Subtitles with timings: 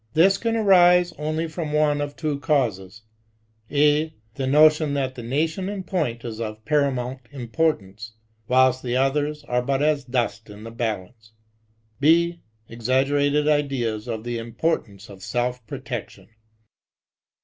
[0.15, 3.03] This can arise only from one of two causes;
[3.69, 8.13] (a) the notion that the nation in point is of paramount importance,
[8.47, 11.33] whilst the others are but as dust in the balance;
[12.01, 12.37] (6)
[12.67, 16.29] exaggerated ideas of the importance of self protection.